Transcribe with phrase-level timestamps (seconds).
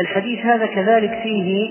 [0.00, 1.70] الحديث هذا كذلك فيه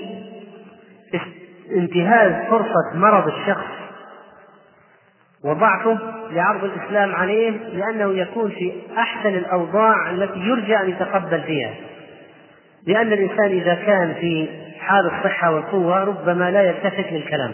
[1.76, 3.80] انتهاز فرصة مرض الشخص
[5.44, 5.98] وضعفه
[6.32, 11.74] لعرض الإسلام عليه لأنه يكون في أحسن الأوضاع التي يرجى أن يتقبل فيها.
[12.88, 14.48] لأن الإنسان إذا كان في
[14.80, 17.52] حال الصحة والقوة ربما لا يلتفت للكلام.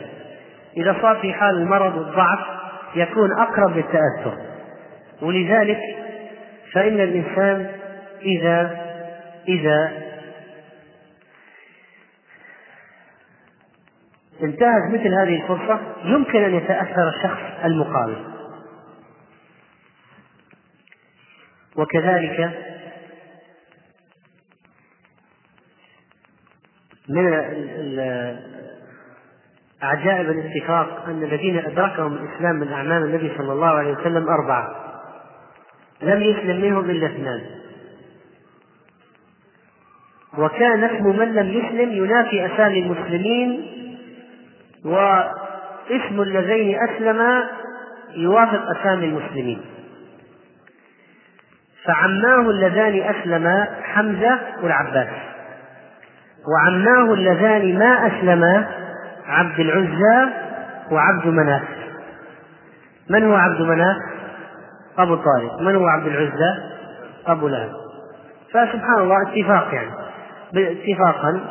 [0.78, 2.40] إذا صار في حال المرض والضعف
[2.96, 4.38] يكون أقرب للتأثر.
[5.22, 5.80] ولذلك
[6.74, 7.68] فإن الإنسان
[8.22, 8.78] إذا
[9.48, 9.92] إذا
[14.44, 18.18] انتهز مثل هذه الفرصة يمكن أن يتأثر الشخص المقابل.
[21.76, 22.62] وكذلك
[27.10, 27.34] من
[29.82, 34.76] عجائب الاتفاق أن الذين أدركهم الإسلام من أعمال النبي صلى الله عليه وسلم أربعة.
[36.02, 37.46] لم يسلم منهم إلا اثنان.
[40.38, 43.76] وكان اسم من لم يسلم ينافي أسامي المسلمين
[44.86, 47.44] واسم اللذين أسلما
[48.16, 49.62] يوافق أسامي المسلمين.
[51.86, 55.08] فعماه اللذان أسلما حمزة والعباس.
[56.54, 58.68] وعماه اللذان ما أسلما
[59.26, 60.32] عبد العزى
[60.92, 61.64] وعبد مناف.
[63.10, 63.98] من هو عبد مناف؟
[64.98, 66.56] أبو طالب من هو عبد العزى؟
[67.28, 67.72] أبو لهب.
[68.50, 69.92] فسبحان الله اتفاق يعني.
[70.56, 71.42] اتفاقا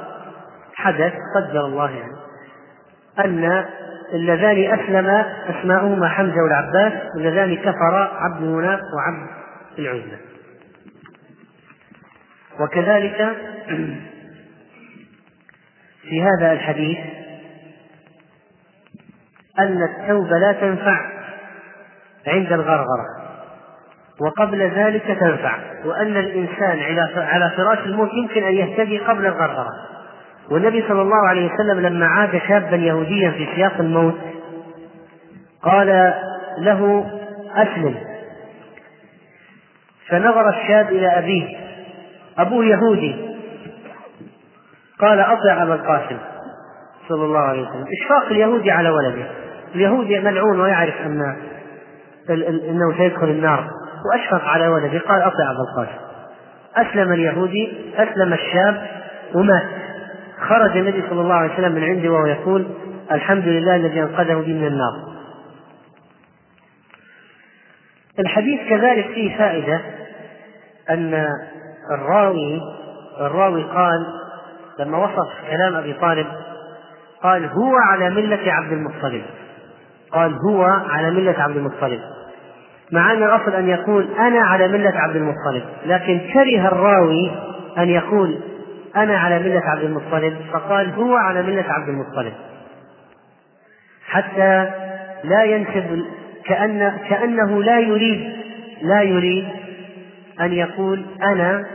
[0.75, 2.14] حدث قدر الله يعني.
[3.19, 3.65] أن
[4.12, 9.29] اللذان أسلما أسماؤهما حمزة والعباس واللذان كفرا عبد مناف وعبد
[9.79, 10.19] العزى.
[12.61, 13.37] وكذلك
[16.09, 16.98] في هذا الحديث
[19.59, 21.01] أن التوبة لا تنفع
[22.27, 23.25] عند الغرغرة
[24.21, 26.78] وقبل ذلك تنفع وأن الإنسان
[27.17, 29.94] على فراش الموت يمكن أن يهتدي قبل الغرغرة.
[30.50, 34.14] والنبي صلى الله عليه وسلم لما عاد شابا يهوديا في سياق الموت
[35.62, 36.14] قال
[36.59, 37.10] له
[37.56, 37.94] أسلم.
[40.09, 41.56] فنظر الشاب إلى أبيه
[42.38, 43.37] أبوه يهودي.
[44.99, 46.19] قال أطع أبا القاسم
[47.09, 47.87] صلى الله عليه وسلم.
[48.00, 49.26] إشفاق اليهودي على ولده.
[49.75, 51.37] اليهودي ملعون ويعرف أن
[52.69, 53.71] أنه سيدخل النار.
[54.11, 55.99] وأشفق على ولده قال أطع أبا القاسم.
[56.76, 58.87] أسلم اليهودي أسلم الشاب
[59.34, 59.84] ومات.
[60.41, 62.67] خرج النبي صلى الله عليه وسلم من عنده وهو يقول
[63.12, 65.15] الحمد لله الذي أنقذه بي من النار.
[68.19, 69.81] الحديث كذلك فيه فائدة
[70.91, 71.27] أن
[71.91, 72.61] الراوي
[73.21, 74.06] الراوي قال
[74.78, 76.27] لما وصف كلام أبي طالب
[77.23, 79.23] قال هو على ملة عبد المطلب.
[80.12, 82.00] قال هو على ملة عبد المطلب.
[82.93, 85.65] مع أن الأصل أن يقول أنا على ملة عبد المطلب.
[85.87, 87.31] لكن كره الراوي
[87.78, 88.41] أن يقول
[88.97, 92.32] أنا على ملة عبد المطلب فقال هو على ملة عبد المطلب.
[94.06, 94.71] حتى
[95.25, 96.05] لا ينسب
[96.44, 98.37] كأن كأنه لا يريد
[98.82, 99.49] لا يريد
[100.41, 101.66] أن يقول أنا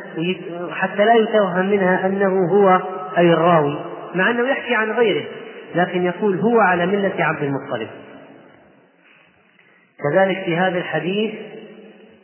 [0.72, 2.82] حتى لا يتوهم منها أنه هو
[3.18, 3.80] أي الراوي
[4.16, 5.26] مع أنه يحكي عن غيره
[5.76, 7.88] لكن يقول هو على ملة عبد المطلب.
[10.04, 11.34] كذلك في هذا الحديث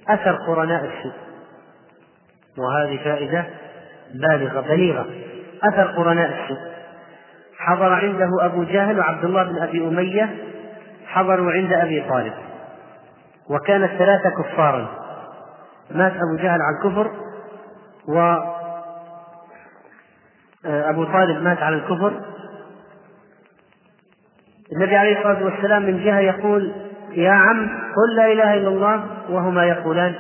[0.08, 1.14] أثر قرناء السوء.
[2.58, 3.46] وهذه فائدة
[4.22, 5.06] بالغة بليغة.
[5.64, 6.58] أثر قرناء السوء.
[7.58, 10.36] حضر عنده أبو جهل وعبد الله بن أبي أمية
[11.08, 12.34] حضروا عند أبي طالب.
[13.50, 14.90] وكانت ثلاثة كفارا.
[15.92, 17.12] مات أبو جهل على الكفر
[18.08, 18.20] و
[20.66, 22.14] آه، أبو طالب مات على الكفر.
[24.76, 26.72] النبي عليه الصلاة والسلام من جهة يقول
[27.12, 30.16] يا عم قل لا إله إلا الله وهما يقولان.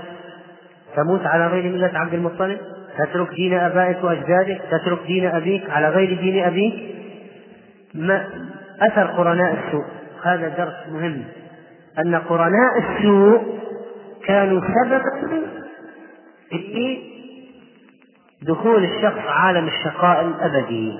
[0.95, 2.59] تموت على غير ملة عبد المطلب؟
[2.97, 6.95] تترك دين آبائك وأجدادك تترك دين أبيك على غير دين أبيك؟
[7.93, 8.27] ما
[8.81, 9.85] أثر قرناء السوء؟
[10.23, 11.23] هذا درس مهم.
[11.99, 13.59] أن قرناء السوء
[14.25, 15.01] كانوا سببا
[16.49, 16.99] في
[18.41, 20.99] دخول الشخص عالم الشقاء الأبدي.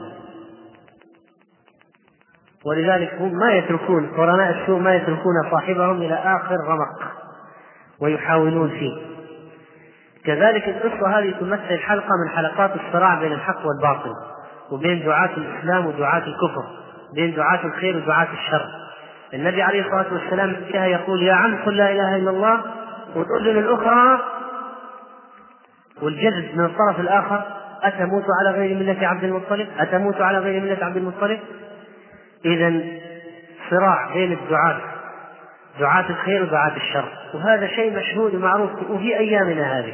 [2.65, 7.12] ولذلك هم ما يتركون قرناء السوء ما يتركون صاحبهم إلى آخر رمق
[8.00, 9.14] ويحاولون فيه.
[10.25, 14.12] كذلك القصة هذه تمثل حلقة من حلقات الصراع بين الحق والباطل
[14.72, 16.66] وبين دعاة الإسلام ودعاة الكفر
[17.16, 18.66] بين دعاة الخير ودعاة الشر.
[19.33, 22.62] النبي عليه الصلاة والسلام فيها يقول يا عم قل لا إله إلا الله
[23.16, 24.19] والأذن الأخرى
[26.01, 27.44] والجد من الطرف الآخر
[27.83, 31.39] أتموت على غير ملة عبد المطلب؟ أتموت على غير ملة عبد المطلب؟
[32.45, 32.81] إذا
[33.69, 34.77] صراع بين الدعاة
[35.80, 37.06] دعاة الخير ودعاة الشر.
[37.33, 39.94] وهذا شيء مشهود ومعروف وفي أيامنا هذه.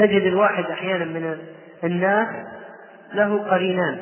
[0.00, 1.38] تجد الواحد أحيانا من
[1.84, 2.28] الناس
[3.12, 4.00] له قرينان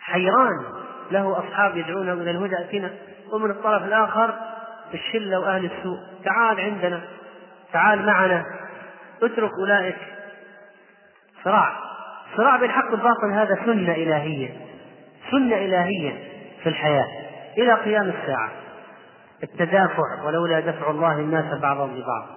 [0.00, 0.64] حيران
[1.10, 2.90] له أصحاب يدعونه إلى الهدى أتينا
[3.32, 4.34] ومن الطرف الآخر
[4.94, 5.98] الشلة وأهل السوء.
[6.24, 7.02] تعال عندنا
[7.72, 8.44] تعال معنا
[9.22, 9.96] اترك أولئك
[11.44, 11.72] صراع.
[12.36, 14.48] صراع بين الحق والباطل هذا سنة إلهية
[15.30, 16.12] سنة إلهية
[16.62, 17.06] في الحياة.
[17.58, 18.50] إلى قيام الساعة
[19.42, 22.33] التدافع ولولا دفع الله الناس بعضهم ببعض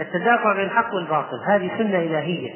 [0.00, 2.50] التدافع بين الحق والباطل هذه سنة إلهية.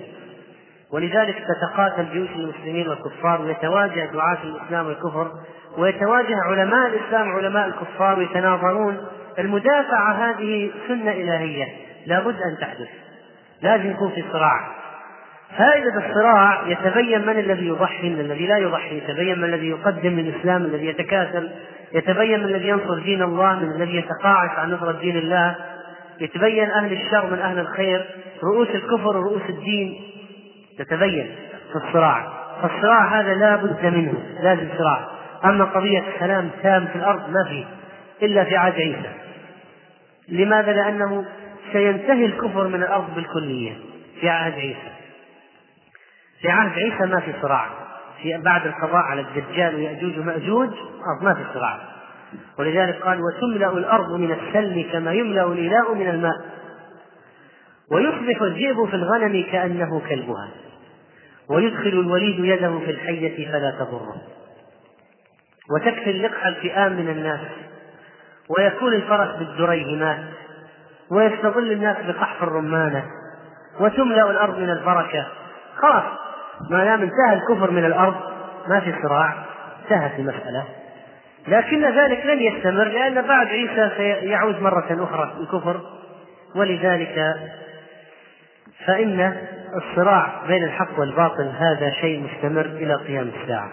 [0.93, 5.31] ولذلك تتقاتل جيوش المسلمين والكفار ويتواجه دعاة الإسلام والكفر
[5.79, 8.99] ويتواجه علماء الإسلام وعلماء الكفار ويتناظرون.
[9.39, 11.67] المدافعة هذه سنة إلهية
[12.07, 12.89] لابد أن تحدث.
[13.63, 14.83] لازم يكون في صراع.
[15.59, 20.35] فائدة الصراع يتبين من الذي يضحي من الذي لا يضحي يتبين من الذي يقدم من
[20.65, 21.51] الذي يتكاسل
[21.93, 25.57] يتبين من الذي ينصر دين الله من الذي يتقاعس عن نصرة دين الله.
[26.23, 28.07] يتبين أهل الشر من أهل الخير
[28.43, 30.01] رؤوس الكفر ورؤوس الدين
[30.79, 31.35] تتبين
[31.73, 32.33] في الصراع.
[32.63, 35.09] فالصراع هذا لا بد منه لازم صراع.
[35.45, 37.65] أما قضية سلام تام في الأرض ما فيه
[38.27, 39.13] إلا في عهد عيسى.
[40.29, 41.25] لماذا؟ لأنه
[41.73, 43.73] سينتهي الكفر من الأرض بالكلية
[44.21, 44.93] في عهد عيسى.
[46.41, 47.67] في عهد عيسى ما في صراع.
[48.23, 50.71] في بعد القضاء على الدجال ويأجوج ومأجوج
[51.23, 51.92] ما في صراع.
[52.59, 56.37] ولذلك قال وتملأ الأرض من السلم كما يملأ الإناء من الماء.
[57.93, 60.49] ويصبح الذئب في الغنم كأنه كلبها.
[61.51, 64.17] ويدخل الوليد يده في الحية فلا تضره.
[65.75, 67.41] وتكفي اللقح الفئام من الناس.
[68.49, 70.25] ويكون الفرس بالدريهمات
[71.11, 73.05] ويستظل الناس بقحف الرمانة.
[73.81, 75.27] وتملأ الأرض من البركة.
[75.77, 76.05] خلاص
[76.71, 78.15] ما دام انتهى الكفر من الأرض
[78.69, 79.35] ما في صراع.
[79.83, 80.65] انتهت المسألة.
[81.49, 85.81] لكن ذلك لن يستمر لأن بعد عيسى سيعود مرة أخرى الكفر.
[86.57, 87.35] ولذلك
[88.87, 89.37] فإن
[89.77, 93.73] الصراع بين الحق والباطل هذا شيء مستمر إلى قيام الساعة.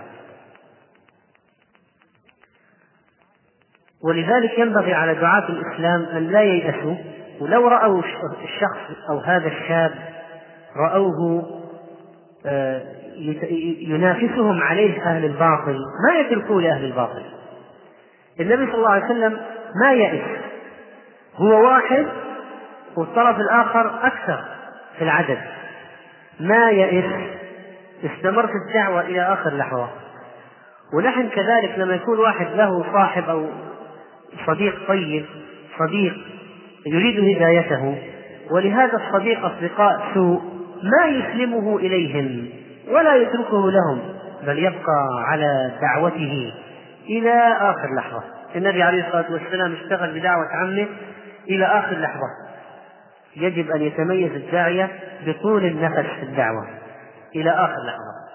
[4.04, 6.95] ولذلك ينبغي على دعاة الإسلام أن لا ييأسوا.
[7.39, 8.01] ولو رأوا
[8.44, 9.92] الشخص أو هذا الشاب
[10.75, 11.45] رأوه
[12.45, 12.81] آه،
[13.80, 15.77] ينافسهم عليه أهل الباطل
[16.07, 17.39] ما يتركوه لأهل الباطل.
[18.40, 19.38] النبي صلى الله عليه وسلم
[19.84, 20.22] ما يئس.
[21.36, 22.08] هو واحد
[22.98, 24.44] والطرف الآخر أكثر
[24.98, 25.40] في العدد.
[26.40, 27.06] ما يئس.
[28.04, 29.90] استمر في الدعوة إلى آخر لحظة.
[30.94, 33.48] ونحن كذلك لما يكون واحد له صاحب أو
[34.48, 35.26] صديق طيب
[35.80, 36.14] صديق
[36.86, 37.98] يريد هدايته
[38.52, 40.42] ولهذا الصديق أصدقاء سوء
[40.84, 42.50] ما يسلمه إليهم
[42.88, 44.00] ولا يتركه لهم
[44.48, 46.54] بل يبقى على دعوته.
[47.06, 48.24] إلى آخر لحظة.
[48.56, 50.88] النبي عليه الصلاة والسلام اشتغل بدعوة عمه
[51.50, 52.28] إلى آخر لحظة.
[53.36, 56.68] يجب أن يتميز الداعية بطول النفس في الدعوة.
[57.36, 58.30] إلى آخر لحظة.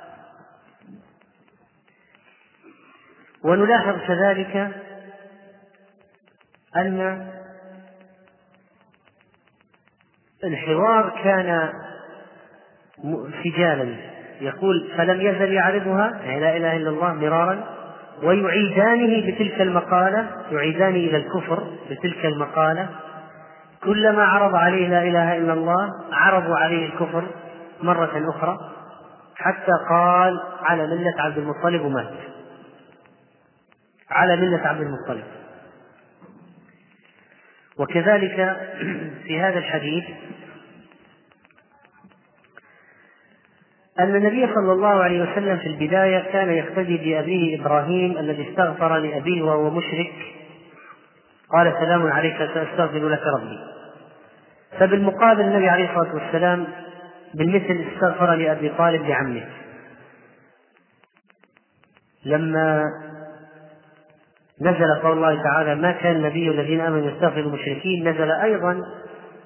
[3.45, 4.71] ونلاحظ كذلك
[6.77, 7.29] أن
[10.45, 11.73] الحوار كان
[13.45, 13.97] سجالا.
[14.41, 17.84] يقول فلم يزل يعرضها؟ يعني لا إله إلا الله مرارا.
[18.25, 22.89] ويعيدانه بتلك المقالة يعيدان إلى الكفر بتلك المقالة.
[23.85, 27.25] كلما عرض عليه لا إله إلا الله عرضوا عليه الكفر
[27.83, 28.59] مرة أخرى
[29.37, 32.15] حتى قال على ملة عبد المطلب ومات.
[34.11, 35.25] على ملة عبد المطلب.
[37.79, 38.57] وكذلك
[39.27, 40.05] في هذا الحديث
[44.01, 49.43] أن النبي صلى الله عليه وسلم في البداية كان يقتدي بأبيه إبراهيم الذي استغفر لأبيه
[49.43, 50.13] وهو مشرك.
[51.51, 53.59] قال سلام عليك سأستغفر لك ربي.
[54.79, 56.67] فبالمقابل النبي عليه الصلاة والسلام
[57.35, 59.47] بالمثل استغفر لأبي طالب لعمه.
[62.25, 62.85] لما
[64.61, 68.81] نزل قول الله تعالى ما كان النبي الذين آمنوا يستغفروا المشركين نزل أيضا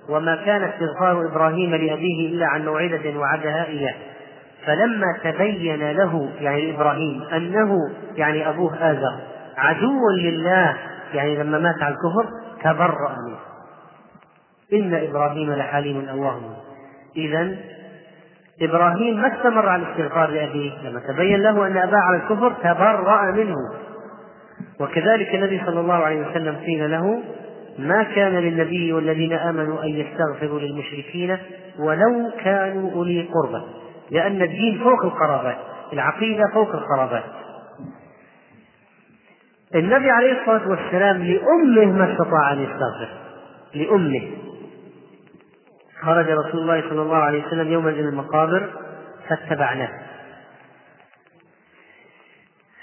[0.08, 3.94] وما كان استغفار إبراهيم لأبيه إلا عن موعدة وعدها إياه.
[4.68, 7.76] فلما تبين له يعني إبراهيم أنه
[8.16, 9.20] يعني أبوه ازر
[9.56, 10.76] عدو لله
[11.14, 12.26] يعني لما مات على الكفر
[12.64, 13.38] تبرأ منه.
[14.72, 16.40] إن إبراهيم لحليم أواه
[17.16, 17.56] إذا
[18.62, 20.70] إبراهيم ما استمر على الاستغفار لأبيه.
[20.84, 23.56] لما تبين له أن أباه على الكفر تبرأ منه.
[24.80, 27.22] وكذلك النبي صلى الله عليه وسلم قيل له
[27.78, 31.38] ما كان للنبي والذين آمنوا أن يستغفروا للمشركين
[31.78, 33.77] ولو كانوا أولي قربى.
[34.10, 35.58] لأن الدين فوق القرابات
[35.92, 37.24] العقيدة فوق القرابات.
[39.74, 43.08] النبي عليه الصلاة والسلام لأمه ما استطاع أن يستغفر
[43.74, 44.30] لأمه.
[46.00, 48.70] خرج رسول الله صلى الله عليه وسلم يوما إلى المقابر
[49.28, 49.90] فاتبعناه.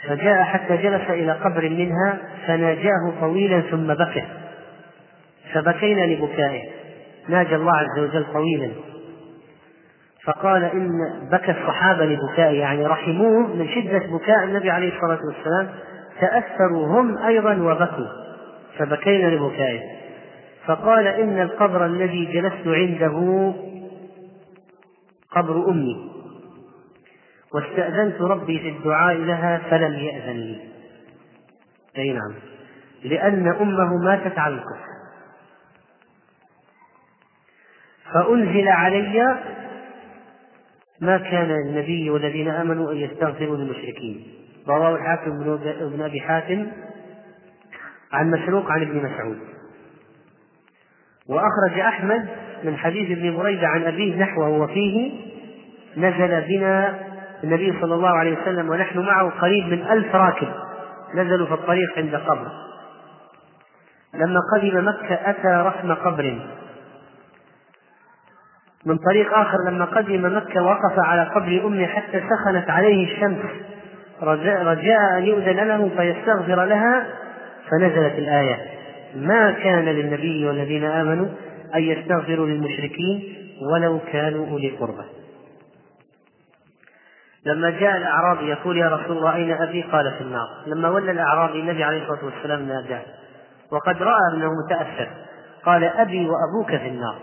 [0.07, 4.25] فجاء حتى جلس إلى قبر منها فناجاه طويلا ثم بكى.
[5.53, 6.69] فبكينا لبكائه.
[7.29, 8.71] ناجى الله عز وجل طويلا.
[10.25, 10.89] فقال إن
[11.31, 15.69] بكى الصحابة لبكائه يعني رحموه من شدة بكاء النبي عليه الصلاة والسلام
[16.21, 18.07] تأثروا هم أيضا وبكوا
[18.77, 19.81] فبكينا لبكائه.
[20.65, 23.53] فقال إن القبر الذي جلست عنده
[25.31, 26.11] قبر أمي
[27.53, 30.59] واستأذنت ربي في الدعاء لها فلم يأذن لي
[31.97, 32.33] أي نعم.
[33.03, 34.95] لأن أمه ماتت على الكفر.
[38.13, 39.35] فأنزل علي
[41.01, 44.27] ما كان للنبي والذين آمنوا أن يستغفروا للمشركين.
[44.67, 46.67] رواه الحاكم بن أبي حاتم
[48.11, 49.39] عن مسروق عن ابن مسعود.
[51.29, 52.27] وأخرج أحمد
[52.63, 55.11] من حديث ابن بريدة عن أبيه نحوه وفيه
[55.97, 56.99] نزل بنا
[57.43, 60.47] النبي صلى الله عليه وسلم ونحن معه قريب من ألف راكب
[61.15, 62.47] نزلوا في الطريق عند قبر.
[64.13, 66.39] لما قدم مكة أتى رحم قبر.
[68.85, 73.45] من طريق آخر لما قدم مكة وقف على قبر أمه حتى سخنت عليه الشمس.
[74.21, 77.07] رجاء أن يؤذن له فيستغفر لها
[77.71, 78.59] فنزلت الآية.
[79.15, 81.27] ما كان للنبي والذين آمنوا
[81.75, 83.35] أن يستغفروا للمشركين
[83.73, 85.03] ولو كانوا أولي قربى.
[87.45, 90.47] لما جاء الأعرابي يقول يا رسول الله أين أبي؟ قال في النار.
[90.67, 93.01] لما ولى الأعرابي النبي عليه الصلاة والسلام ناداه.
[93.71, 95.09] وقد رأى أنه متأثر.
[95.65, 97.15] قال أبي وأبوك في النار.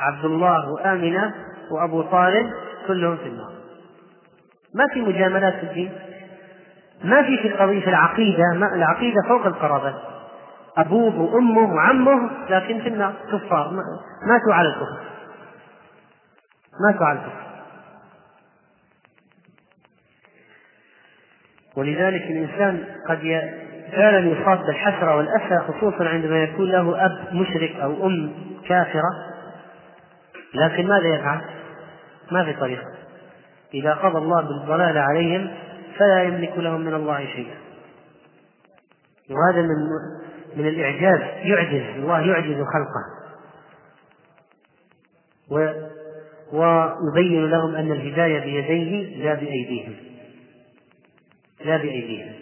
[0.00, 1.34] عبد الله وآمنة
[1.70, 2.52] وأبو طالب
[2.86, 3.52] كلهم في النار.
[4.74, 5.92] ما في مجاملات في الدين؟
[7.04, 9.94] ما في في القضية في العقيدة ما العقيدة فوق القرابات
[10.76, 13.70] أبوه وأمه وعمه لكن في النار كفار.
[14.26, 15.00] ماتوا على الكفر.
[16.86, 17.50] ماتوا على الكفر.
[21.76, 23.18] ولذلك الإنسان قد
[23.92, 28.32] فعلا يصاب بالحسرة والأسى خصوصا عندما يكون له أب مشرك أو أم
[28.68, 29.29] كافرة.
[30.54, 31.40] لكن ماذا يفعل؟
[32.30, 33.00] ما في طريقة
[33.74, 35.54] إذا قضى الله بالضلال عليهم
[35.98, 37.56] فلا يملك لهم من الله شيئا.
[39.30, 39.76] وهذا من
[40.56, 41.20] من الإعجاز.
[41.46, 41.96] يعجز.
[41.96, 43.20] الله يعجز خلقه.
[45.50, 45.74] و
[46.52, 49.96] ويبين لهم أن الهداية بيديه لا بأيديهم.
[51.64, 52.32] لا بأيديهم.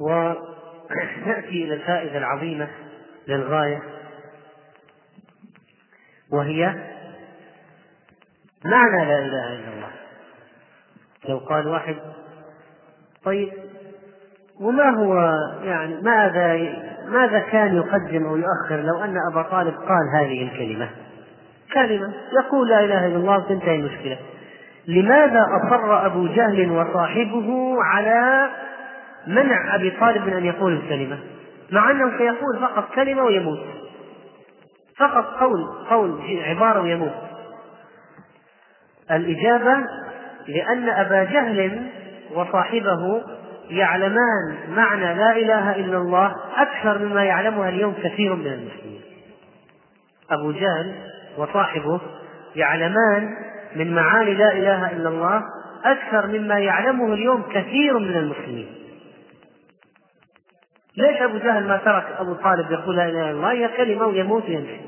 [0.00, 2.68] ونأتي إلى الفائدة العظيمة
[3.28, 3.93] للغاية.
[6.32, 6.74] وهي
[8.64, 9.90] معنى لا إله إلا الله.
[11.28, 11.96] لو قال واحد
[13.24, 13.52] طيب
[14.60, 16.74] وما هو يعني ماذا
[17.08, 20.90] ماذا كان يقدم أو يؤخر لو أن أبا طالب قال هذه الكلمة؟
[21.74, 24.18] كلمة يقول لا إله إلا الله وتنتهي المشكلة.
[24.86, 28.48] لماذا أصر أبو جهل وصاحبه على
[29.26, 31.18] منع أبي طالب من أن يقول الكلمة؟
[31.70, 33.83] مع أنه سيقول فقط كلمة ويموت.
[34.98, 37.14] فقط قول قول عبارة ويموت.
[39.10, 39.76] الإجابة
[40.48, 41.86] لأن أبا جهل
[42.34, 43.22] وصاحبه
[43.70, 49.00] يعلمان معنى لا إله إلا الله أكثر مما يعلمها اليوم كثير من المسلمين.
[50.30, 50.94] أبو جهل
[51.38, 52.00] وصاحبه
[52.56, 53.36] يعلمان
[53.76, 55.42] من معاني لا إله إلا الله
[55.84, 58.83] أكثر مما يعلمه اليوم كثير من المسلمين.
[60.96, 64.44] ليش أبو جهل ما ترك أبو طالب يقول لا إله إلا الله هي كلمة ويموت
[64.44, 64.80] ويمشي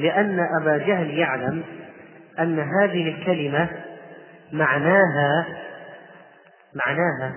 [0.00, 1.62] لأن أبا جهل يعلم
[2.38, 3.68] أن هذه الكلمة
[4.52, 5.46] معناها
[6.86, 7.34] معناها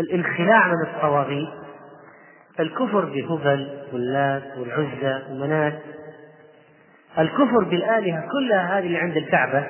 [0.00, 1.48] الانخلاع من الطواغيت
[2.60, 5.78] الكفر بهبل واللات والعزى ومنات
[7.18, 9.66] الكفر بالآلهة كلها هذه اللي عند الكعبة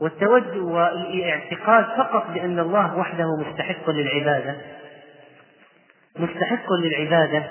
[0.00, 4.54] والتوجه والاعتقاد فقط بأن الله وحده مستحق للعبادة.
[6.18, 7.44] مستحق للعبادة.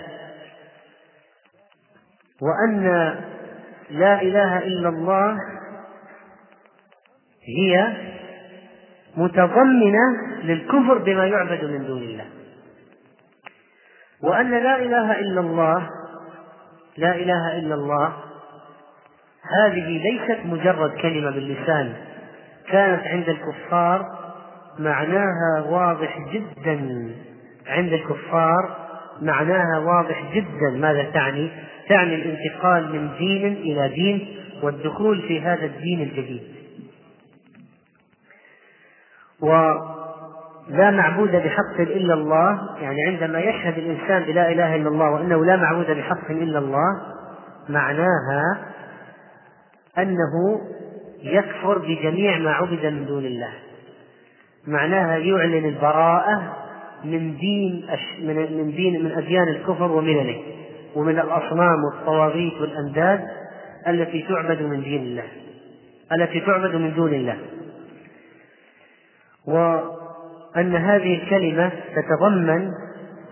[2.42, 2.84] وأن
[3.90, 5.38] لا إله إلا الله
[7.58, 7.94] هي
[9.18, 12.26] متضمنة للكفر بما يعبد من دون الله.
[14.24, 15.90] وأن لا إله إلا الله
[16.98, 18.14] لا إله إلا الله
[19.64, 21.94] هذه ليست مجرد كلمة باللسان
[22.68, 24.20] كانت عند الكفار
[24.80, 27.10] معناها واضح جدا.
[27.68, 28.78] عند الكفار
[29.22, 31.52] معناها واضح جدا ماذا تعني؟
[31.90, 34.28] تعني الانتقال من دين إلى دين
[34.64, 36.42] والدخول في هذا الدين الجديد
[39.42, 45.56] ولا معبود بحق إلا الله يعني عندما يشهد الإنسان بلا إله إلا الله وأنه لا
[45.56, 47.02] معبود بحق إلا الله
[47.70, 48.74] معناها
[49.98, 50.62] أنه
[51.24, 53.54] يكفر بجميع ما عبد من دون الله
[54.68, 56.58] معناها يعلن البراءة
[57.04, 57.88] من دين
[58.22, 60.42] من دين من أديان الكفر وملله
[60.96, 63.28] ومن الأصنام والطواغيت والأنداد
[63.88, 65.24] التي تعبد من دين الله
[66.12, 67.38] التي تعبد من دون الله.
[69.48, 72.70] وأن هذه الكلمة تتضمن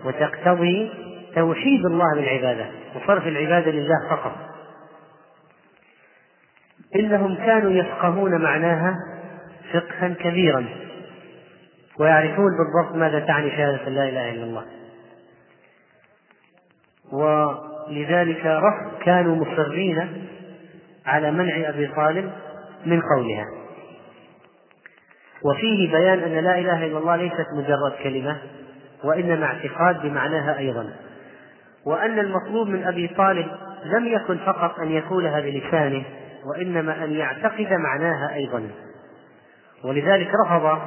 [0.04, 0.90] وتقتضي
[1.34, 4.32] توحيد الله بالعبادة وصرف العبادة لله فقط.
[6.96, 8.96] إنهم كانوا يفقهون معناها
[9.72, 10.64] فقها كبيرا.
[12.00, 14.64] ويعرفون بالضبط ماذا تعني شهادة لا إله إلا الله.
[17.12, 18.60] ولذلك
[19.04, 20.28] كانوا مصرين
[21.06, 22.32] على منع أبي طالب
[22.86, 23.46] من قولها.
[25.44, 28.38] وفيه بيان أن لا إله إلا الله ليست مجرد كلمة
[29.04, 30.92] وإنما اعتقاد بمعناها أيضا.
[31.86, 33.46] وأن المطلوب من أبي طالب
[33.84, 36.04] لم يكن فقط أن يقولها بلسانه
[36.44, 38.70] وإنما أن يعتقد معناها أيضا.
[39.84, 40.78] ولذلك رفض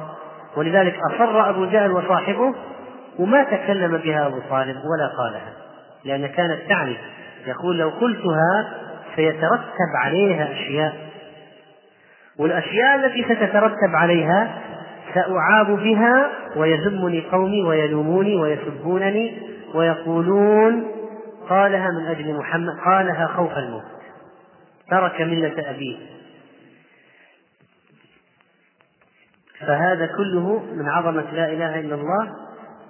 [0.56, 2.54] ولذلك أصر أبو جهل وصاحبه
[3.18, 5.52] وما تكلم بها أبو طالب ولا قالها
[6.04, 6.96] لأن كانت تعني
[7.46, 8.68] يقول لو قلتها
[9.16, 10.96] سيترتب عليها أشياء
[12.38, 14.62] والأشياء التي ستترتب عليها
[15.14, 19.38] سأعاب بها ويذمني قومي ويلوموني ويسبونني
[19.74, 20.86] ويقولون
[21.48, 23.82] قالها من أجل محمد قالها خوف الموت
[24.90, 25.96] ترك ملة أبيه.
[29.60, 32.32] فهذا كله من عظمة لا إله إلا الله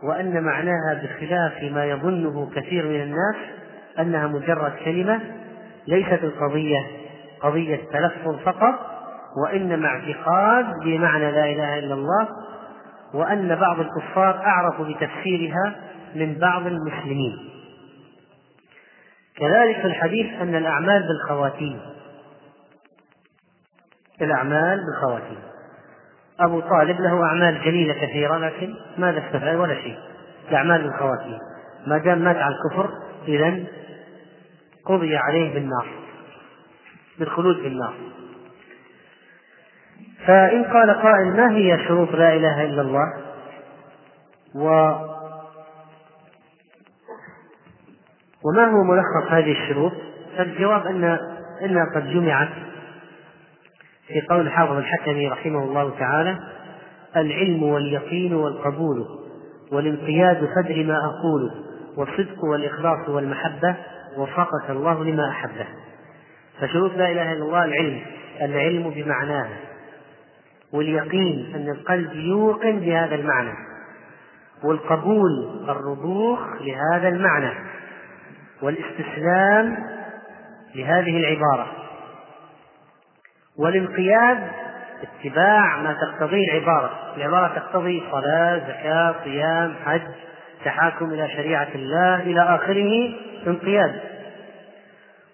[0.02, 3.36] وأن معناها بخلاف ما يظنه كثير من الناس
[3.98, 5.20] أنها مجرد كلمة
[5.88, 6.86] ليست القضية
[7.40, 8.74] قضية تلفظ فقط
[9.44, 12.28] وإنما اعتقاد بمعنى لا إله إلا الله
[13.14, 15.74] وأن بعض الكفار أعرفوا بتفسيرها
[16.14, 17.38] من بعض المسلمين.
[19.36, 21.80] كذلك في الحديث أن الأعمال بالخواتيم
[24.20, 25.38] الأعمال بالخواتيم.
[26.40, 29.98] أبو طالب له أعمال جليلة كثيرة لكن ماذا استفاد ولا شيء.
[30.48, 31.38] الأعمال بالخواتيم
[31.86, 32.90] ما دام مات على الكفر
[33.28, 33.64] إذا
[34.84, 35.86] قضي عليه بالنار
[37.18, 37.94] بالخلود في النار.
[40.26, 43.12] فإن قال قائل ما هي شروط لا إله إلا الله؟
[44.54, 44.68] و
[48.44, 49.92] وما هو ملخص هذه الشروط؟
[50.36, 51.18] فالجواب أن
[51.62, 52.48] إنها قد جمعت
[54.08, 56.38] في قول حافظ الحكمي رحمه الله تعالى
[57.16, 59.06] العلم واليقين والقبول
[59.72, 61.50] والانقياد فدر ما أقول
[61.96, 63.76] والصدق والإخلاص والمحبة
[64.16, 65.66] وفقك الله لما أحبه.
[66.60, 68.00] فشروط لا إله إلا الله العلم
[68.42, 69.48] العلم بمعناه
[70.72, 73.54] واليقين أن القلب يوقن بهذا المعنى
[74.64, 77.52] والقبول الرضوخ لهذا المعنى
[78.62, 79.76] والاستسلام
[80.74, 81.85] لهذه العبارة.
[83.58, 84.38] والانقياد
[85.02, 86.90] اتباع ما تقتضيه العبارة.
[87.16, 90.00] العبارة تقتضي صلاة زكاة صيام حج
[90.64, 93.14] تحاكم إلى شريعة الله إلى آخره
[93.46, 94.00] انقياد.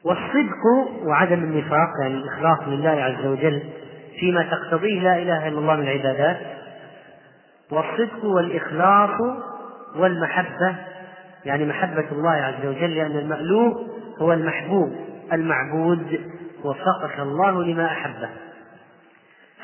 [0.04, 0.64] والصدق
[1.02, 3.62] وعدم النفاق يعني الإخلاص لله عز وجل
[4.20, 6.36] فيما تقتضيه لا إله إلا الله من العبادات.
[7.70, 9.20] والصدق والإخلاص
[9.96, 10.76] والمحبة
[11.44, 13.86] يعني محبة الله عز وجل لأن المألوه
[14.18, 14.92] هو المحبوب
[15.32, 16.20] المعبود.
[16.64, 18.30] وفقك الله لما أحبه.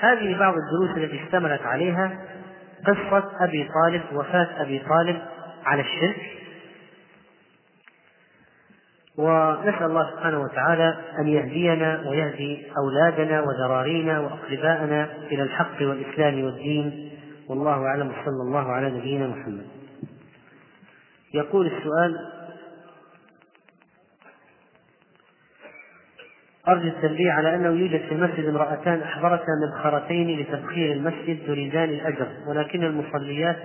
[0.01, 2.19] هذه بعض الدروس التي اشتملت عليها
[2.87, 5.23] قصة أبي طالب وفاة أبي طالب
[5.65, 6.21] على الشرك.
[9.17, 17.11] ونسأل الله سبحانه وتعالى أن يهدينا ويهدي أولادنا وذرارينا وأقرباءنا إلى الحق والإسلام والدين.
[17.49, 18.13] والله أعلم.
[18.25, 19.67] صلى الله على نبينا محمد.
[21.35, 22.38] يقول السؤال
[26.69, 32.85] أرجو التنبيه على أنه يوجد في المسجد امرأتان أحضرتا مبخرتين لتبخير المسجد تريدان الأجر ولكن
[32.85, 33.57] المصليات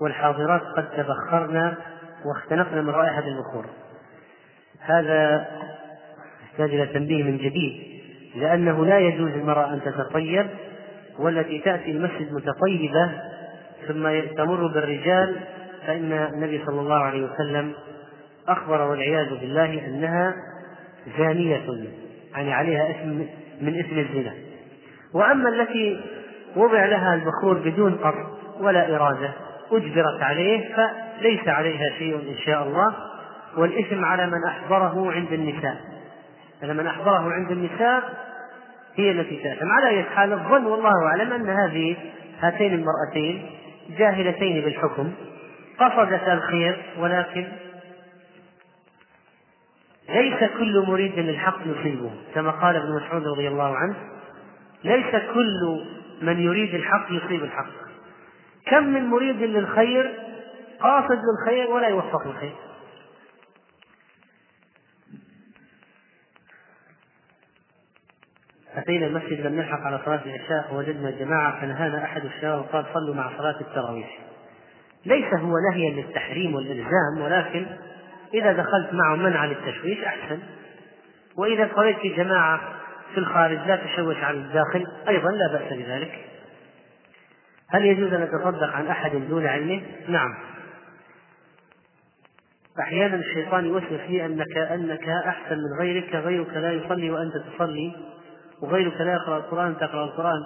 [0.00, 1.74] والحاضرات قد تبخرن
[2.24, 3.66] واختنقن من رائحة البخور.
[4.80, 5.46] هذا
[6.44, 7.82] يحتاج إلى تنبيه من جديد
[8.36, 10.46] لأنه لا يجوز للمرأة أن تتطيب
[11.18, 13.10] والتي تأتي المسجد متطيبة
[13.88, 15.36] ثم تمر بالرجال
[15.86, 17.72] فإن النبي صلى الله عليه وسلم
[18.48, 20.34] أخبر والعياذ بالله أنها
[21.18, 21.66] زانية.
[22.36, 23.26] يعني عليها اسم
[23.60, 24.34] من اسم الزنا.
[25.14, 26.00] وأما التي
[26.56, 28.26] وضع لها البخور بدون قصد
[28.60, 29.32] ولا إرادة
[29.72, 32.94] أجبرت عليه فليس عليها شيء إن شاء الله.
[33.56, 35.76] والإثم على من أحضره عند النساء.
[36.62, 38.02] على من أحضره عند النساء
[38.96, 39.66] هي التي تأثم.
[39.70, 41.96] على أي حال الظن والله أعلم أن هذه
[42.40, 43.50] هاتين المرأتين
[43.98, 45.12] جاهلتين بالحكم.
[45.78, 47.46] قصدتا الخير ولكن
[50.08, 53.96] ليس كل مريد للحق يصيبه كما قال ابن مسعود رضي الله عنه
[54.84, 55.84] ليس كل
[56.22, 57.70] من يريد الحق يصيب الحق
[58.66, 60.12] كم من مريد للخير
[60.80, 62.54] قاصد للخير ولا يوفق للخير
[68.76, 73.38] أتينا المسجد لم نلحق على صلاة العشاء ووجدنا جماعة فنهانا أحد الشباب وقال صلوا مع
[73.38, 74.18] صلاة التراويح.
[75.06, 77.66] ليس هو نهيا للتحريم والإلزام ولكن
[78.34, 80.38] إذا دخلت معه منع للتشويش أحسن.
[81.36, 82.60] وإذا صليت في جماعة
[83.14, 86.24] في الخارج لا تشوش على الداخل أيضا لا بأس بذلك.
[87.68, 90.34] هل يجوز أن أتصدق عن أحد دون علمه؟ نعم.
[92.80, 97.92] أحيانا الشيطان يوسوس لي أنك أنك أحسن من غيرك غيرك لا يصلي وأنت تصلي
[98.62, 100.42] وغيرك لا يقرأ القرآن تقرأ القرآن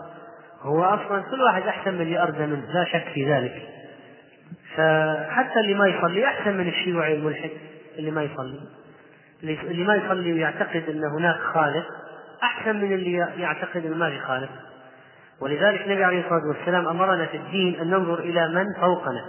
[0.62, 3.69] هو أصلا كل واحد أحسن من اللي أرجى منه لا شك في ذلك
[4.81, 7.51] فحتى اللي ما يصلي أحسن من الشيوعي الملحد
[7.99, 8.61] اللي ما يصلي.
[9.43, 11.87] اللي ما يصلي ويعتقد أن هناك خالق
[12.43, 14.49] أحسن من اللي يعتقد أن ما في خالق.
[15.43, 19.25] ولذلك النبي عليه الصلاة والسلام أمرنا في الدين أن ننظر إلى من فوقنا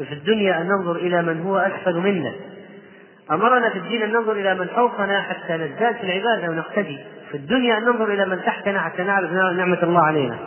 [0.00, 2.32] وفي الدنيا أن ننظر إلى من هو أسفل منا.
[3.30, 6.98] أمرنا في الدين أن ننظر إلى من فوقنا حتى نزداد في العبادة ونقتدي.
[7.30, 10.38] في الدنيا أن ننظر إلى من تحتنا حتى نعرف نعمة الله علينا.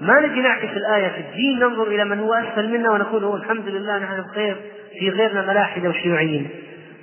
[0.00, 3.98] ما نجي نعكس الآية في الدين ننظر إلى من هو أسفل منا ونقول الحمد لله
[3.98, 4.56] نحن بخير
[4.98, 6.50] في غيرنا ملاحدة وشيوعيين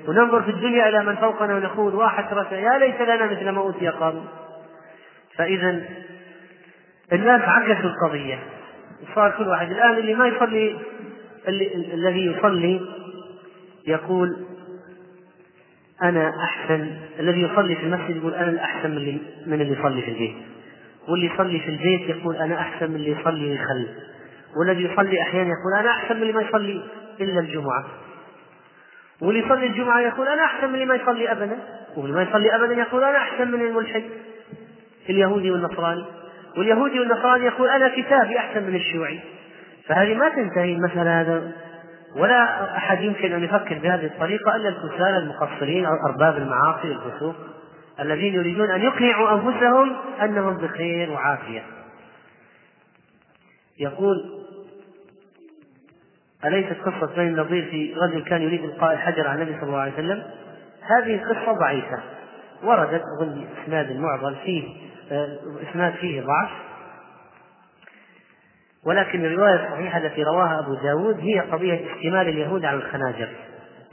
[0.08, 4.28] وننظر في الدنيا إلى من فوقنا ونقول وحسرة يا ليت لنا مثل ما أوتي قارون
[5.38, 5.82] فإذا
[7.14, 8.40] الناس عكسوا القضية.
[9.16, 9.72] صار كل واحد.
[9.72, 10.76] الآن اللي ما يصلي
[11.48, 12.82] اللي الذي يصلي
[13.88, 14.38] يقول
[16.04, 16.92] أنا أحسن.
[17.20, 20.36] الذي يصلي في المسجد يقول أنا الأحسن من اللي, من اللي يصلي في البيت.
[21.10, 23.88] واللي يصلي في البيت يقول أنا أحسن من اللي يصلي ويخلي
[24.58, 26.82] والذي يصلي أحيانا يقول أنا أحسن من اللي ما يصلي
[27.22, 27.86] إلا الجمعة
[29.22, 31.58] واللي يصلي الجمعة يقول أنا أحسن من اللي ما يصلي أبدا
[31.98, 34.04] واللي ما يصلي أبدا يقول أنا أحسن من الملحد.
[35.10, 36.06] اليهودي والنصراني
[36.58, 39.20] واليهودي والنصراني يقول أنا كتابي أحسن من الشيوعي.
[39.88, 41.52] فهذه ما تنتهي المسألة هذا
[42.16, 47.36] ولا أحد يمكن أن يفكر بهذه الطريقة إلا الكسالى المقصرين أو أرباب المعاصي والفسوق.
[48.00, 51.64] الذين يريدون أن يقنعوا أنفسهم أنهم بخير وعافية.
[53.80, 54.46] يقول
[56.46, 59.94] أليست قصة بني النضير في رجل كان يريد إلقاء الحجر على النبي صلى الله عليه
[59.94, 60.24] وسلم؟
[60.82, 62.00] هذه القصة ضعيفة.
[62.64, 64.64] وردت أظن إسناد معضل فيه
[65.12, 65.38] آه،
[65.70, 66.50] إسناد فيه ضعف.
[68.86, 73.30] ولكن الرواية الصحيحة التي رواها أبو داود هي قضية اشتمال اليهود على الخناجر.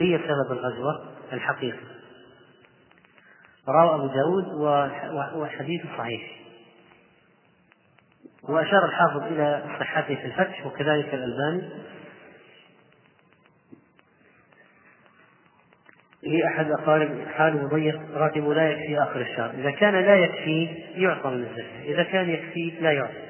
[0.01, 2.02] هي سبب الغزوة الحقيقي
[3.69, 4.45] رواه أبو داود
[5.35, 6.23] والحديث صحيح.
[8.43, 11.69] وأشار الحافظ إلى صحته في الفتح وكذلك الألباني.
[16.23, 19.51] لي أحد أقارب حاله ضيق راتبه لا يكفي آخر الشهر.
[19.51, 21.83] إذا كان لا يكفي يعطى من الزكاة.
[21.85, 23.23] إذا كان يكفي لا يعطى.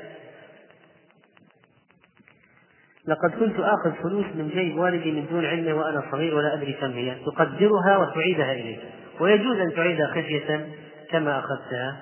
[3.06, 6.92] لقد كنت آخذ فلوس من جيب والدي من دون علمه وأنا صغير ولا أدري كم
[6.92, 7.14] هي.
[7.24, 10.68] تقدرها وتعيدها إليه ويجوز أن تعيدها خفية
[11.10, 11.96] كما أخذتها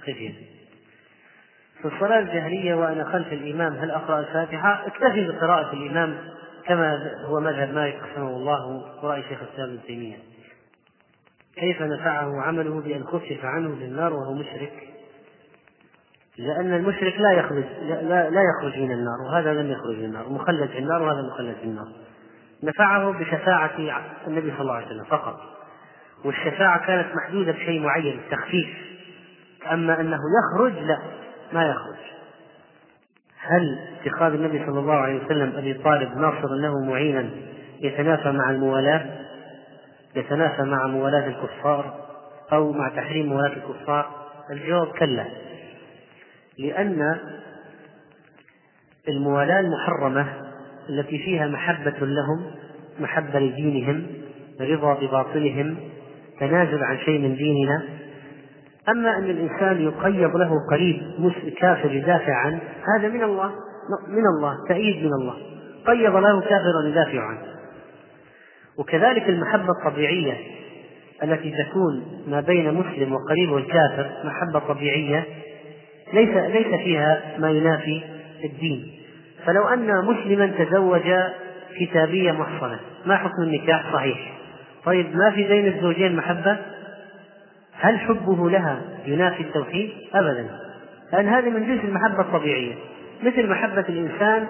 [0.00, 0.32] خفية
[1.82, 6.18] في الصلاة الجهرية وأنا خلف الإمام هل أقرأ الفاتحة؟ اكتفي بقراءة الإمام
[6.66, 10.16] كما هو مذهب مالك رحمه الله ورأي شيخ الإسلام ابن تيمية.
[11.56, 14.72] كيف نفعه عمله بأن خفف عنه للنار وهو مشرك
[16.38, 20.70] لأن المشرك لا يخرج لا, لا يخرج من النار وهذا لم يخرج من النار مخلد
[20.70, 21.88] في النار وهذا مخلد في النار
[22.62, 23.70] نفعه بشفاعة
[24.26, 25.55] النبي صلى الله عليه وسلم فقط
[26.24, 28.68] والشفاعة كانت محدودة بشيء معين التخفيف.
[29.72, 30.98] أما أنه يخرج لا
[31.52, 31.96] ما يخرج.
[33.40, 37.30] هل اتخاذ النبي صلى الله عليه وسلم أبي طالب ناصرا له معينا
[37.80, 39.06] يتنافى مع الموالاة؟
[40.16, 42.06] يتنافى مع موالاة الكفار
[42.52, 44.10] أو مع تحريم موالاة الكفار؟
[44.50, 45.26] الجواب كلا.
[46.58, 47.18] لأن
[49.08, 50.26] الموالاة المحرمة
[50.88, 52.50] التي فيها محبة لهم
[53.00, 54.06] محبة لدينهم
[54.60, 55.76] رضا بباطلهم
[56.40, 57.82] تنازل عن شيء من ديننا.
[58.88, 61.02] أما أن الإنسان يقيض له قريب
[61.60, 62.60] كافر يدافع عنه
[62.98, 63.50] هذا من الله
[64.08, 65.34] من الله تأييد من الله.
[65.86, 67.42] قيض له كافرا يدافع عنه
[68.78, 70.36] وكذلك المحبة الطبيعية
[71.22, 75.24] التي تكون ما بين مسلم وقريب والكافر محبة طبيعية
[76.12, 78.02] ليس ليس فيها ما ينافي
[78.44, 78.92] الدين.
[79.44, 81.12] فلو أن مسلما تزوج
[81.80, 84.35] كتابية محصنة ما حكم النكاح؟ صحيح.
[84.86, 86.58] طيب ما في بين الزوجين محبة؟
[87.72, 90.48] هل حبه لها ينافي التوحيد؟ أبدا.
[91.12, 92.74] لأن هذه من جنس المحبة الطبيعية.
[93.22, 94.46] مثل محبة الإنسان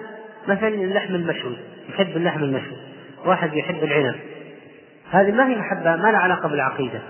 [0.47, 1.57] مثلا اللحم المشوي.
[1.89, 2.77] يحب اللحم المشوي.
[3.25, 4.15] واحد يحب العنب.
[5.11, 7.01] هذه ما هي محبة ما لها علاقة بالعقيدة.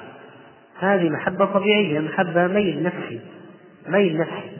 [0.79, 3.19] هذه محبة طبيعية محبة ميل نفسي.
[3.87, 4.57] ميل نفسي.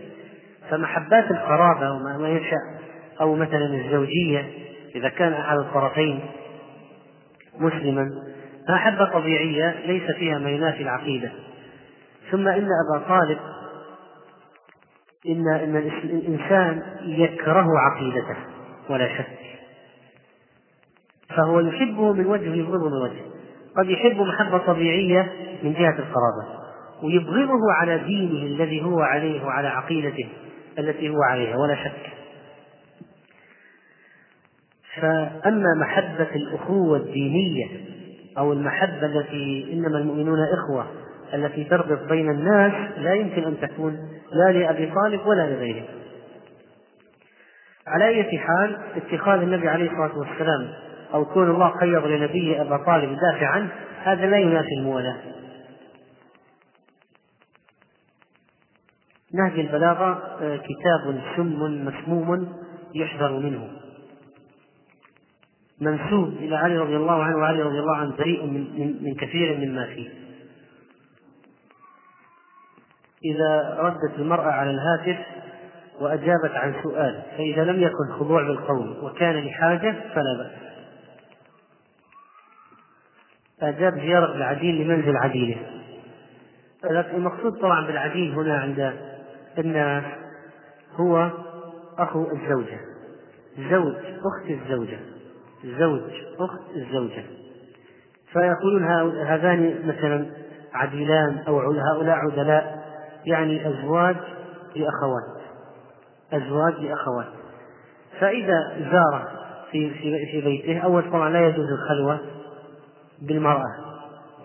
[0.69, 2.79] فمحبات القرابة وما ينشأ.
[3.21, 4.45] أو مثلا الزوجية
[4.95, 6.19] إذا كان أحد الطرفين
[7.59, 8.09] مسلما.
[8.69, 11.31] محبة طبيعية ليس فيها ما ينافي العقيدة.
[12.31, 13.39] ثم إن أبا طالب
[15.27, 18.35] إن إن الإنسان يكره عقيدته
[18.89, 19.37] ولا شك.
[21.29, 23.21] فهو يحبه من وجه ويبغضه من وجه.
[23.77, 25.31] قد يحب محبة طبيعية
[25.63, 26.57] من جهة القرابة
[27.03, 30.29] ويبغضه على دينه الذي هو عليه وعلى عقيدته
[30.79, 32.11] التي هو عليها ولا شك.
[35.01, 37.96] فأما محبة الأخوة الدينية
[38.37, 40.87] أو المحبة التي إنما المؤمنون إخوة
[41.33, 43.97] التي تربط بين الناس لا يمكن أن تكون
[44.31, 45.85] لا لأبي طالب ولا لغيره.
[47.87, 50.67] على أي حال اتخاذ النبي عليه الصلاة والسلام
[51.13, 53.69] أو كون الله قيض لنبيه أبا طالب يدافع عنه
[54.03, 55.17] هذا لا ينافي الموالاة
[59.33, 62.53] نهج البلاغة آه، كتاب سم مسموم
[62.95, 63.67] يحذر منه.
[65.81, 69.85] منسوب إلى علي رضي الله عنه وعلي رضي الله عنه بريء من, من كثير مما
[69.85, 70.09] فيه.
[73.25, 75.17] إذا ردت المرأة على الهاتف
[75.99, 80.51] وأجابت عن سؤال فإذا لم يكن خضوع بالقول وكان لحاجة فلا بأس.
[83.61, 85.57] أجاب زيارة العديل لمنزل عديله.
[87.13, 88.93] المقصود طبعا بالعديل هنا عند
[89.57, 90.03] الناس
[90.95, 91.31] هو
[91.97, 92.79] أخو الزوجة.
[93.57, 95.16] زوج أخت الزوجة.
[95.79, 96.01] زوج
[96.39, 97.23] أخت الزوجة
[98.33, 98.83] فيقولون
[99.27, 100.25] هذان مثلا
[100.73, 102.87] عديلان أو هؤلاء عدلاء
[103.25, 104.15] يعني أزواج
[104.75, 105.41] لأخوات.
[106.33, 107.27] أزواج لأخوات.
[108.19, 109.27] فإذا زار
[109.71, 112.19] في في في بيته أول طبعا لا يجوز الخلوة
[113.21, 113.75] بالمرأة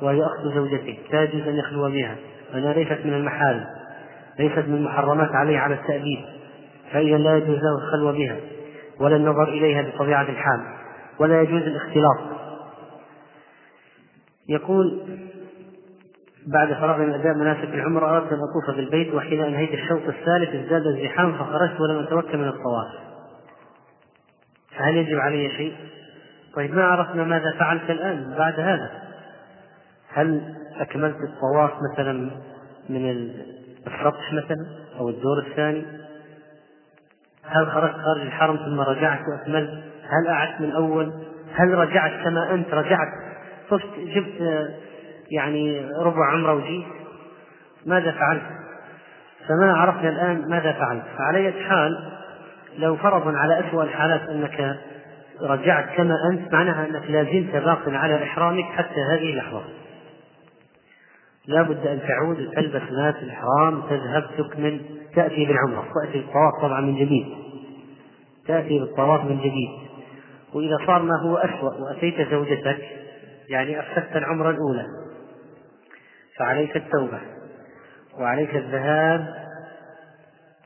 [0.03, 2.17] وهي أخت زوجته لا يجوز أن يخلو بها
[2.53, 3.65] لأنها ليست من المحارم
[4.39, 6.19] ليست من المحرمات عليه على التأديب.
[6.93, 8.37] فإذا لا يجوز له الخلوة بها
[9.01, 10.82] ولا النظر إليها بطبيعة الحال.
[11.19, 12.19] ولا يجوز الاختلاط.
[14.49, 15.01] يقول
[16.47, 20.87] بعد فراغ من أداء مناسك العمرة أردت أن أطوف بالبيت وحين أنهيت الشوط الثالث ازداد
[20.87, 22.93] الزحام فخرجت ولم أتمكن من الطواف.
[24.77, 25.77] فهل يجب علي شيء؟
[26.55, 28.91] طيب ما عرفنا ماذا فعلت الآن بعد هذا؟
[30.09, 32.31] هل أكملت الطواف مثلا
[32.89, 33.11] من
[33.87, 34.67] السطح مثلا
[34.99, 35.85] أو الدور الثاني؟
[37.45, 41.13] هل خرجت خارج الحرم ثم رجعت وأكملت؟ هل أعدت من أول؟
[41.55, 43.09] هل رجعت كما أنت؟ رجعت
[43.71, 44.69] طفت جبت
[45.31, 46.87] يعني ربع عمرة وجيت؟
[47.87, 48.43] ماذا فعلت؟
[49.49, 51.03] فما عرفنا الآن ماذا فعلت.
[51.19, 52.13] فعلى حال
[52.79, 54.77] لو فرضا على أسوأ الحالات أنك
[55.41, 59.63] رجعت كما أنت معناها أنك لا زلت باق على إحرامك حتى هذه اللحظة.
[61.47, 64.81] لا بد أن تعود تلبس مات الإحرام تذهب تكمل
[65.15, 67.27] تأتي بالعمرة تأتي بالطواف طبعا من جديد.
[68.47, 69.92] تأتي بالطواف من جديد.
[70.55, 72.79] وإذا صار ما هو أسوأ وأتيت زوجتك
[73.49, 74.87] يعني أفسدت العمرة الأولى
[76.39, 77.21] فعليك التوبة
[78.19, 79.35] وعليك الذهاب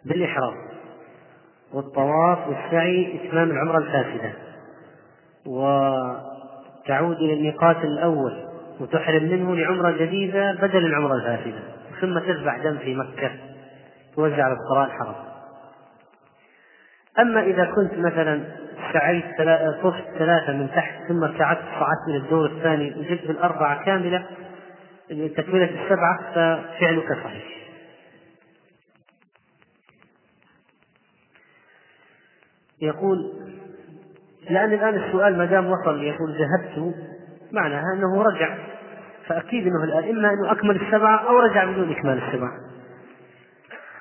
[0.04, 0.54] بالإحرام
[1.72, 4.32] والطواف والسعي إتمام العمرة الفاسدة.
[5.46, 8.46] وتعود إلى الميقات الأول
[8.80, 11.60] وتحرم منه لعمرة جديدة بدل العمرة الفاسدة
[12.00, 13.30] ثم تذبح دم في مكة
[14.14, 15.14] توزع على القراء الحرم
[17.18, 18.44] أما إذا كنت مثلا
[18.92, 19.24] سعيت
[19.82, 24.26] طفت ثلاثة من تحت ثم ابتعدت صعدت إلى الدور الثاني وجدت الأربعة كاملة
[25.08, 27.44] تكملة السبعة ففعلك صحيح.
[32.82, 33.32] يقول
[34.50, 36.94] لأن الآن السؤال ما دام وصل يقول ذهبت
[37.52, 38.56] معناها أنه رجع.
[39.26, 42.52] فأكيد أنه الآن إما أنه أكمل السبعة أو رجع بدون إكمال السبعة.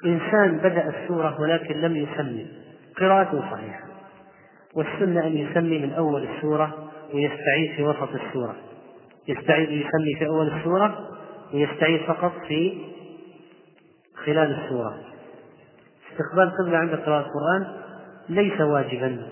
[0.06, 2.48] إنسان بدأ السورة ولكن لم يسمي.
[2.98, 3.85] قراءته صحيحة.
[4.76, 8.56] والسنة أن يسمي من أول السورة ويستعيد في وسط السورة.
[9.28, 11.10] يستعيد يسمي في أول السورة
[11.54, 12.82] ويستعيد فقط في
[14.26, 15.00] خلال السورة.
[16.12, 17.78] استقبال القبلة عند قراءة القرآن
[18.30, 19.28] ليس واجبا.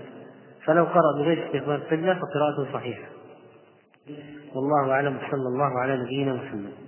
[0.66, 3.08] فلو قرأ بغير استقبال القبلة فقراءته صحيحة.
[4.56, 5.18] والله أعلم.
[5.32, 6.83] صلى الله على نبينا محمد.